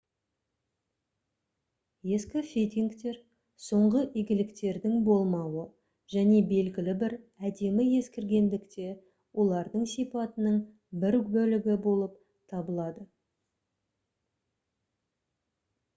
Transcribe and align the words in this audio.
ескі 2.15 2.41
фитингтер 2.53 3.17
соңғы 3.65 3.99
игіліктердің 4.21 4.95
болмауы 5.09 5.65
және 6.13 6.39
белгілі 6.53 6.95
бір 7.03 7.13
әдемі 7.51 7.85
ескіргендік 7.99 8.63
те 8.77 8.87
олардың 9.45 9.83
сипатының 9.93 10.55
бір 11.05 11.19
бөлігі 11.37 11.77
болып 11.89 12.19
табылады 12.55 13.05